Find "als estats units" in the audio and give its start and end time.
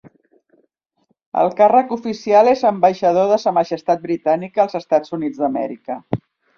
4.67-5.47